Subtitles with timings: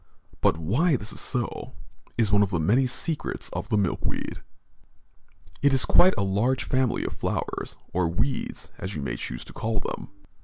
[0.41, 1.75] But why this is so,
[2.17, 4.41] is one of the many secrets of the milkweed.
[5.61, 9.53] It is quite a large family of flowers, or weeds, as you may choose to
[9.53, 10.09] call them.